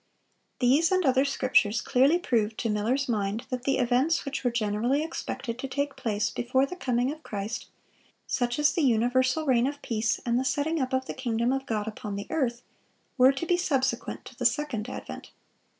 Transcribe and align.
These 0.57 0.91
and 0.91 1.05
other 1.05 1.23
scriptures 1.25 1.79
clearly 1.79 2.17
proved 2.17 2.57
to 2.57 2.71
Miller's 2.71 3.07
mind 3.07 3.45
that 3.51 3.65
the 3.65 3.77
events 3.77 4.25
which 4.25 4.43
were 4.43 4.49
generally 4.49 5.03
expected 5.03 5.59
to 5.59 5.67
take 5.67 5.95
place 5.95 6.31
before 6.31 6.65
the 6.65 6.75
coming 6.75 7.11
of 7.11 7.21
Christ, 7.21 7.67
such 8.25 8.57
as 8.57 8.73
the 8.73 8.81
universal 8.81 9.45
reign 9.45 9.67
of 9.67 9.79
peace 9.83 10.19
and 10.25 10.39
the 10.39 10.43
setting 10.43 10.81
up 10.81 10.91
of 10.91 11.05
the 11.05 11.13
kingdom 11.13 11.53
of 11.53 11.67
God 11.67 11.87
upon 11.87 12.15
the 12.15 12.25
earth, 12.31 12.63
were 13.15 13.31
to 13.31 13.45
be 13.45 13.57
subsequent 13.57 14.25
to 14.25 14.35
the 14.35 14.43
second 14.43 14.89
advent. 14.89 15.29